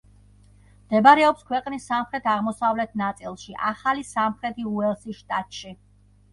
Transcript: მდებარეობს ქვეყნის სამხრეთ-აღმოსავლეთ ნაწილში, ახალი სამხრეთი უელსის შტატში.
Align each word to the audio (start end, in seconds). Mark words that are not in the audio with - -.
მდებარეობს 0.85 1.45
ქვეყნის 1.51 1.85
სამხრეთ-აღმოსავლეთ 1.91 2.97
ნაწილში, 3.03 3.55
ახალი 3.71 4.09
სამხრეთი 4.15 4.69
უელსის 4.75 5.23
შტატში. 5.23 5.79